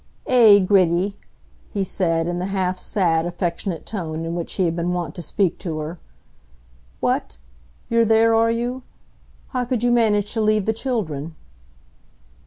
[0.25, 1.19] "Eh, Gritty!"
[1.69, 5.21] he said, in the half sad, affectionate tone in which he had been wont to
[5.21, 5.99] speak to her.
[7.01, 7.37] "What!
[7.87, 8.81] you're there, are you?
[9.49, 11.35] How could you manage to leave the children?"